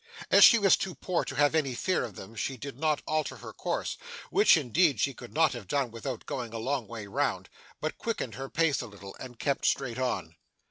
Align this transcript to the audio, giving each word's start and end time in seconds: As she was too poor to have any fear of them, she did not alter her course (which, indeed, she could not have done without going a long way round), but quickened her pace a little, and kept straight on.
As 0.31 0.43
she 0.43 0.57
was 0.57 0.77
too 0.77 0.95
poor 0.95 1.23
to 1.25 1.35
have 1.35 1.53
any 1.53 1.75
fear 1.75 2.03
of 2.03 2.15
them, 2.15 2.33
she 2.33 2.57
did 2.57 2.79
not 2.79 3.03
alter 3.05 3.35
her 3.35 3.53
course 3.53 3.97
(which, 4.31 4.57
indeed, 4.57 4.99
she 4.99 5.13
could 5.13 5.31
not 5.31 5.53
have 5.53 5.67
done 5.67 5.91
without 5.91 6.25
going 6.25 6.53
a 6.53 6.57
long 6.57 6.87
way 6.87 7.05
round), 7.05 7.49
but 7.79 7.99
quickened 7.99 8.33
her 8.33 8.49
pace 8.49 8.81
a 8.81 8.87
little, 8.87 9.15
and 9.19 9.37
kept 9.37 9.63
straight 9.63 9.99
on. 9.99 10.35